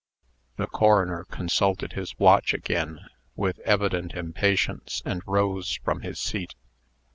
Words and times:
The 0.55 0.65
coroner 0.65 1.25
consulted 1.25 1.93
his 1.93 2.17
watch 2.17 2.55
again, 2.55 3.01
with 3.35 3.59
evident 3.59 4.15
impatience, 4.15 5.03
and 5.05 5.21
rose 5.27 5.75
from 5.83 6.01
his 6.01 6.19
seat. 6.19 6.55